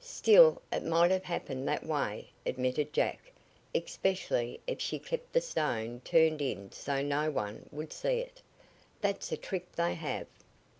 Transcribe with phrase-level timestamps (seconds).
[0.00, 3.30] "Still, it might have happened that way," admitted Jack,
[3.72, 8.42] "especially if she kept the stone turned in so no one, would see it.
[9.00, 10.26] That's a trick they have."